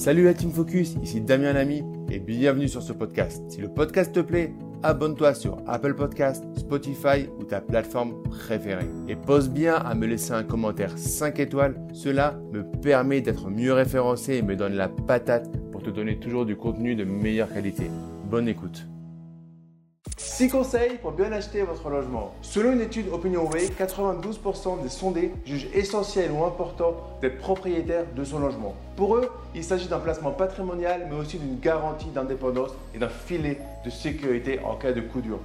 [0.00, 3.42] Salut la Team Focus, ici Damien Lamy et bienvenue sur ce podcast.
[3.50, 8.88] Si le podcast te plaît, abonne-toi sur Apple Podcast, Spotify ou ta plateforme préférée.
[9.08, 13.74] Et pose bien à me laisser un commentaire 5 étoiles, cela me permet d'être mieux
[13.74, 17.90] référencé et me donne la patate pour te donner toujours du contenu de meilleure qualité.
[18.24, 18.89] Bonne écoute.
[20.22, 22.34] 6 conseils pour bien acheter votre logement.
[22.42, 28.38] Selon une étude OpinionWay, 92% des sondés jugent essentiel ou important d'être propriétaire de son
[28.38, 28.74] logement.
[28.96, 33.58] Pour eux, il s'agit d'un placement patrimonial, mais aussi d'une garantie d'indépendance et d'un filet
[33.82, 35.38] de sécurité en cas de coup dur.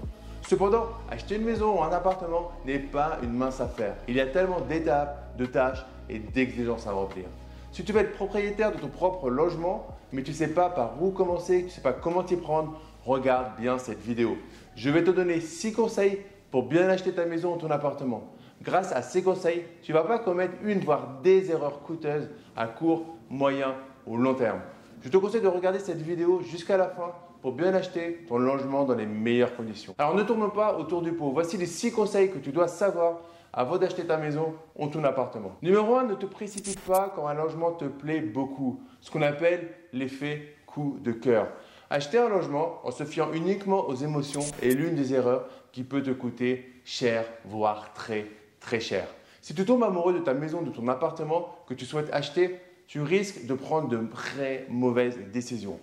[0.45, 3.95] Cependant, acheter une maison ou un appartement n'est pas une mince affaire.
[4.09, 7.25] Il y a tellement d'étapes, de tâches et d'exigences à remplir.
[7.71, 11.01] Si tu veux être propriétaire de ton propre logement, mais tu ne sais pas par
[11.01, 14.37] où commencer, tu ne sais pas comment t'y prendre, regarde bien cette vidéo.
[14.75, 16.19] Je vais te donner 6 conseils
[16.51, 18.33] pour bien acheter ta maison ou ton appartement.
[18.61, 22.67] Grâce à ces conseils, tu ne vas pas commettre une voire des erreurs coûteuses à
[22.67, 23.75] court, moyen
[24.07, 24.61] ou long terme.
[25.01, 28.85] Je te conseille de regarder cette vidéo jusqu'à la fin pour bien acheter ton logement
[28.85, 29.93] dans les meilleures conditions.
[29.99, 31.29] Alors ne tourne pas autour du pot.
[31.31, 33.19] Voici les 6 conseils que tu dois savoir
[33.53, 35.51] avant d'acheter ta maison ou ton appartement.
[35.61, 38.81] Numéro 1, ne te précipite pas quand un logement te plaît beaucoup.
[38.99, 41.47] Ce qu'on appelle l'effet coup de cœur.
[41.89, 46.01] Acheter un logement en se fiant uniquement aux émotions est l'une des erreurs qui peut
[46.01, 48.25] te coûter cher, voire très
[48.59, 49.07] très cher.
[49.41, 53.01] Si tu tombes amoureux de ta maison, de ton appartement que tu souhaites acheter, tu
[53.01, 55.79] risques de prendre de très mauvaises décisions.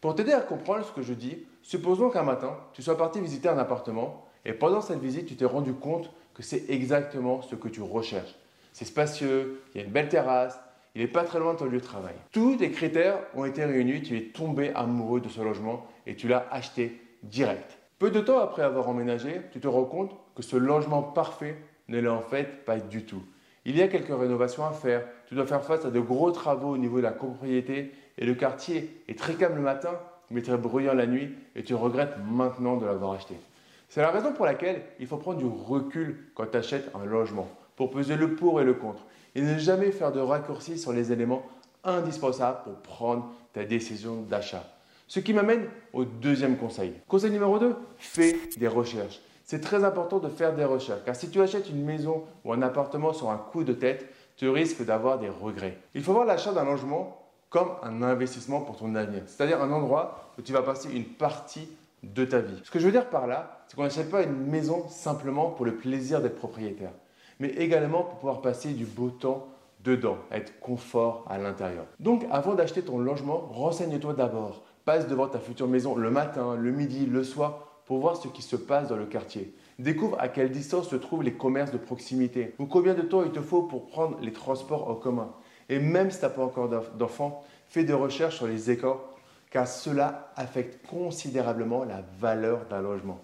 [0.00, 3.48] Pour t'aider à comprendre ce que je dis, supposons qu'un matin, tu sois parti visiter
[3.48, 7.68] un appartement et pendant cette visite, tu t'es rendu compte que c'est exactement ce que
[7.68, 8.34] tu recherches.
[8.72, 10.58] C'est spacieux, il y a une belle terrasse,
[10.94, 12.14] il n'est pas très loin de ton lieu de travail.
[12.32, 16.28] Tous tes critères ont été réunis, tu es tombé amoureux de ce logement et tu
[16.28, 17.78] l'as acheté direct.
[17.98, 21.56] Peu de temps après avoir emménagé, tu te rends compte que ce logement parfait
[21.88, 23.22] ne l'est en fait pas du tout.
[23.64, 26.70] Il y a quelques rénovations à faire, tu dois faire face à de gros travaux
[26.70, 29.98] au niveau de la copropriété et le quartier est très calme le matin
[30.30, 33.34] mais très bruyant la nuit et tu regrettes maintenant de l'avoir acheté.
[33.88, 37.48] C'est la raison pour laquelle il faut prendre du recul quand tu achètes un logement
[37.76, 39.04] pour peser le pour et le contre
[39.34, 41.42] et ne jamais faire de raccourcis sur les éléments
[41.84, 44.64] indispensables pour prendre ta décision d'achat.
[45.08, 46.92] Ce qui m'amène au deuxième conseil.
[47.08, 49.20] Conseil numéro 2, fais des recherches.
[49.44, 52.62] C'est très important de faire des recherches, car si tu achètes une maison ou un
[52.62, 55.76] appartement sur un coup de tête, tu risques d'avoir des regrets.
[55.94, 60.30] Il faut voir l'achat d'un logement comme un investissement pour ton avenir, c'est-à-dire un endroit
[60.38, 61.68] où tu vas passer une partie
[62.04, 62.60] de ta vie.
[62.62, 65.66] Ce que je veux dire par là, c'est qu'on n'achète pas une maison simplement pour
[65.66, 66.92] le plaisir d'être propriétaire
[67.40, 69.48] mais également pour pouvoir passer du beau temps
[69.82, 71.86] dedans, être confort à l'intérieur.
[71.98, 74.62] Donc avant d'acheter ton logement, renseigne-toi d'abord.
[74.84, 78.42] Passe devant ta future maison le matin, le midi, le soir pour voir ce qui
[78.42, 79.54] se passe dans le quartier.
[79.78, 83.32] Découvre à quelle distance se trouvent les commerces de proximité ou combien de temps il
[83.32, 85.32] te faut pour prendre les transports en commun.
[85.68, 88.98] Et même si tu n'as pas encore d'enfants, fais des recherches sur les écoles
[89.50, 93.18] car cela affecte considérablement la valeur d'un logement.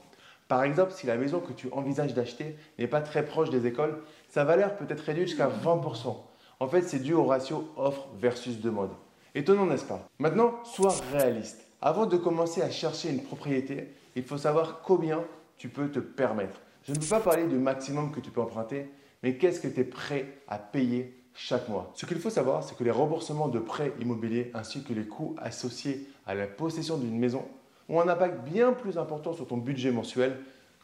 [0.48, 4.02] Par exemple, si la maison que tu envisages d'acheter n'est pas très proche des écoles,
[4.28, 6.16] sa valeur peut être réduite jusqu'à 20%.
[6.60, 8.92] En fait, c'est dû au ratio offre versus demande.
[9.34, 10.08] Étonnant, n'est-ce pas?
[10.18, 11.66] Maintenant, sois réaliste.
[11.82, 15.24] Avant de commencer à chercher une propriété, il faut savoir combien
[15.58, 16.60] tu peux te permettre.
[16.84, 18.88] Je ne peux pas parler du maximum que tu peux emprunter,
[19.22, 21.90] mais qu'est-ce que tu es prêt à payer chaque mois?
[21.94, 25.34] Ce qu'il faut savoir, c'est que les remboursements de prêts immobiliers ainsi que les coûts
[25.38, 27.44] associés à la possession d'une maison
[27.88, 30.36] ont un impact bien plus important sur ton budget mensuel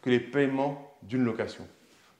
[0.03, 1.67] que les paiements d'une location.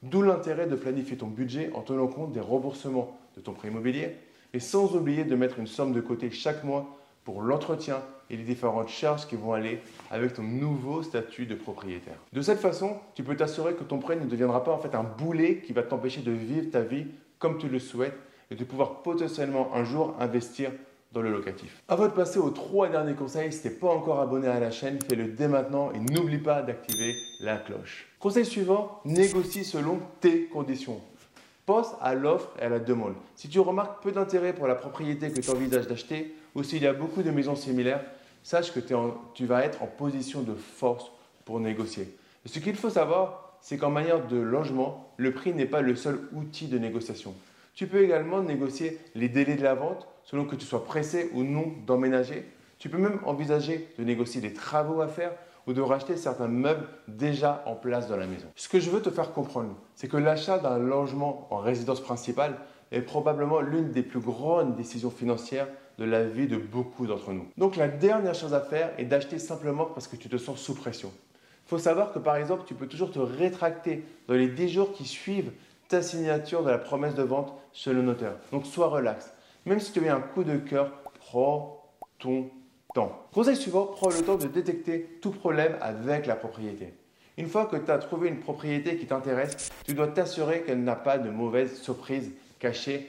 [0.01, 4.15] D'où l'intérêt de planifier ton budget en tenant compte des remboursements de ton prêt immobilier
[4.53, 8.43] et sans oublier de mettre une somme de côté chaque mois pour l'entretien et les
[8.43, 9.79] différentes charges qui vont aller
[10.11, 12.17] avec ton nouveau statut de propriétaire.
[12.33, 15.57] De cette façon, tu peux t'assurer que ton prêt ne deviendra pas en un boulet
[15.59, 17.05] qui va t'empêcher de vivre ta vie
[17.39, 18.17] comme tu le souhaites
[18.51, 20.71] et de pouvoir potentiellement un jour investir
[21.21, 21.81] le locatif.
[21.87, 24.71] Avant de passer aux trois derniers conseils, si tu n'es pas encore abonné à la
[24.71, 28.07] chaîne, fais-le dès maintenant et n'oublie pas d'activer la cloche.
[28.19, 31.01] Conseil suivant, négocie selon tes conditions.
[31.65, 33.13] Pense à l'offre et à la demande.
[33.35, 36.87] Si tu remarques peu d'intérêt pour la propriété que tu envisages d'acheter ou s'il y
[36.87, 38.03] a beaucoup de maisons similaires,
[38.43, 38.81] sache que
[39.33, 41.11] tu vas être en position de force
[41.45, 42.17] pour négocier.
[42.45, 46.19] Ce qu'il faut savoir, c'est qu'en manière de logement, le prix n'est pas le seul
[46.33, 47.33] outil de négociation.
[47.73, 51.43] Tu peux également négocier les délais de la vente selon que tu sois pressé ou
[51.43, 52.45] non d'emménager.
[52.77, 55.31] Tu peux même envisager de négocier des travaux à faire
[55.65, 58.47] ou de racheter certains meubles déjà en place dans la maison.
[58.55, 62.57] Ce que je veux te faire comprendre, c'est que l'achat d'un logement en résidence principale
[62.91, 65.67] est probablement l'une des plus grandes décisions financières
[65.97, 67.47] de la vie de beaucoup d'entre nous.
[67.57, 70.75] Donc la dernière chose à faire est d'acheter simplement parce que tu te sens sous
[70.75, 71.11] pression.
[71.65, 74.91] Il faut savoir que par exemple, tu peux toujours te rétracter dans les 10 jours
[74.91, 75.51] qui suivent
[75.93, 78.33] ta signature de la promesse de vente chez le notaire.
[78.51, 79.31] Donc sois relax.
[79.67, 81.87] Même si tu as un coup de cœur, prends
[82.17, 82.49] ton
[82.95, 83.27] temps.
[83.31, 86.95] Conseil suivant, prends le temps de détecter tout problème avec la propriété.
[87.37, 90.95] Une fois que tu as trouvé une propriété qui t'intéresse, tu dois t'assurer qu'elle n'a
[90.95, 93.07] pas de mauvaises surprises cachées.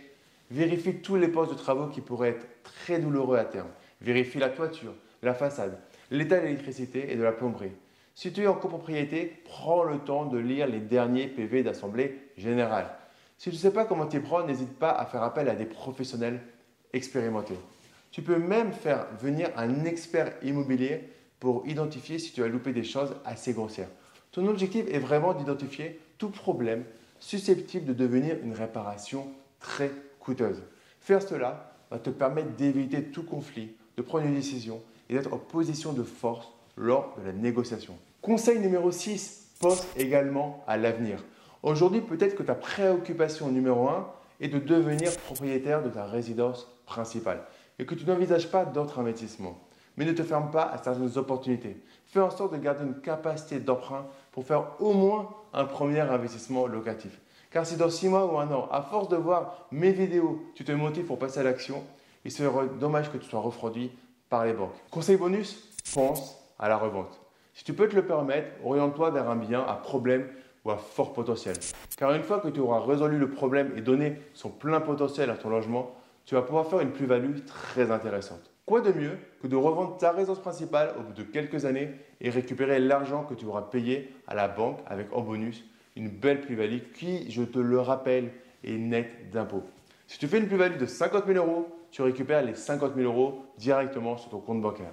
[0.51, 3.71] Vérifie tous les postes de travaux qui pourraient être très douloureux à terme.
[4.03, 4.93] Vérifie la toiture,
[5.23, 5.79] la façade,
[6.11, 7.73] l'état de l'électricité et de la plomberie.
[8.15, 12.91] Si tu es en copropriété, prends le temps de lire les derniers PV d'assemblée générale.
[13.39, 15.65] Si tu ne sais pas comment t'y prendre, n'hésite pas à faire appel à des
[15.65, 16.41] professionnels
[16.93, 17.59] expérimentés.
[18.13, 21.01] Tu peux même faire venir un expert immobilier
[21.41, 23.91] pour identifier si tu as loupé des choses assez grossières.
[24.31, 26.85] Ton objectif est vraiment d'identifier tout problème
[27.19, 29.27] susceptible de devenir une réparation
[29.59, 29.91] très
[30.21, 30.63] coûteuse.
[31.01, 35.39] Faire cela va te permettre d'éviter tout conflit, de prendre une décision et d'être en
[35.39, 37.97] position de force lors de la négociation.
[38.21, 41.25] Conseil numéro 6, pense également à l'avenir.
[41.63, 44.07] Aujourd'hui, peut-être que ta préoccupation numéro 1
[44.41, 47.43] est de devenir propriétaire de ta résidence principale
[47.79, 49.59] et que tu n'envisages pas d'autres investissements.
[49.97, 51.77] Mais ne te ferme pas à certaines opportunités.
[52.07, 56.67] Fais en sorte de garder une capacité d'emprunt pour faire au moins un premier investissement
[56.67, 57.21] locatif.
[57.51, 60.65] Car si dans 6 mois ou un an, à force de voir mes vidéos, tu
[60.65, 61.85] te motives pour passer à l'action,
[62.25, 63.93] il serait dommage que tu sois refroidi
[64.29, 64.75] par les banques.
[64.91, 67.21] Conseil bonus, pense à la revente.
[67.53, 70.27] Si tu peux te le permettre, oriente-toi vers un bien à problème
[70.65, 71.57] ou à fort potentiel.
[71.97, 75.37] Car une fois que tu auras résolu le problème et donné son plein potentiel à
[75.37, 78.51] ton logement, tu vas pouvoir faire une plus-value très intéressante.
[78.67, 81.91] Quoi de mieux que de revendre ta résidence principale au bout de quelques années
[82.21, 85.65] et récupérer l'argent que tu auras payé à la banque avec en bonus
[85.97, 88.33] une belle plus-value qui, je te le rappelle,
[88.65, 89.63] est nette d'impôts.
[90.07, 93.45] Si tu fais une plus-value de 50 000 euros, tu récupères les 50 000 euros
[93.59, 94.91] directement sur ton compte bancaire.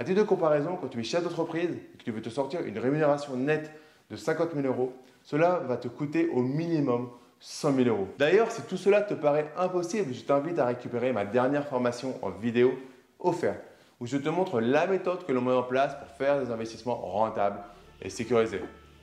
[0.00, 2.62] À titre de comparaison, quand tu es chef d'entreprise et que tu veux te sortir
[2.62, 3.70] une rémunération nette
[4.08, 8.08] de 50 000 euros, cela va te coûter au minimum 100 000 euros.
[8.18, 12.30] D'ailleurs, si tout cela te paraît impossible, je t'invite à récupérer ma dernière formation en
[12.30, 12.72] vidéo
[13.18, 13.60] offert
[14.00, 16.96] où je te montre la méthode que l'on met en place pour faire des investissements
[16.96, 17.58] rentables
[18.00, 18.62] et sécurisés.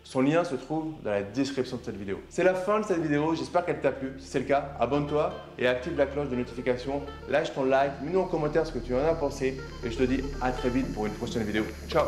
[0.10, 2.22] Son lien se trouve dans la description de cette vidéo.
[2.30, 4.14] C'est la fin de cette vidéo, j'espère qu'elle t'a plu.
[4.20, 7.02] Si c'est le cas, abonne-toi et active la cloche de notification.
[7.30, 10.04] Lâche ton like, mets-nous en commentaire ce que tu en as pensé et je te
[10.04, 11.66] dis à très vite pour une prochaine vidéo.
[11.90, 12.06] Ciao